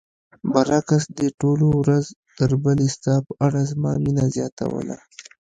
برعکس 0.53 1.03
دې 1.17 1.27
ټولو 1.39 1.65
ورځ 1.81 2.05
تر 2.37 2.51
بلې 2.63 2.87
ستا 2.95 3.15
په 3.27 3.33
اړه 3.45 3.61
زما 3.71 3.91
مینه 4.03 4.25
زیاتوله. 4.35 4.97